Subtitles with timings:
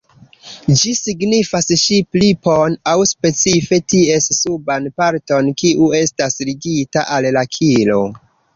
[0.77, 8.03] Ĝi signifas ŝip-ripon aŭ specife ties suban parton, kiu estas ligita al la kilo.